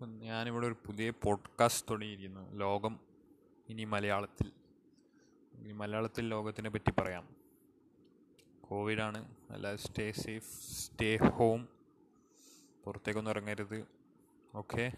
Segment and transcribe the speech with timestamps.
[0.00, 2.54] ഇപ്പം ഞാനിവിടെ ഒരു പുതിയ പോഡ്കാസ്റ്റ് തുടങ്ങിയിരിക്കുന്നു.
[2.54, 3.00] ലോകം
[3.68, 4.52] ഇനി മലയാളത്തിൽ.
[5.54, 7.28] ഇനി മലയാളത്തിൽ ലോകത്തിനെ പറ്റി പറയാം.
[8.60, 11.68] കോവിഡാണ് അല്ല സ്റ്റേ സേഫ് സ്റ്റേ ഹോം
[12.84, 13.86] പുറത്തേക്കൊന്നും ഇറങ്ങരുത്.
[14.54, 14.92] ഓക്കെ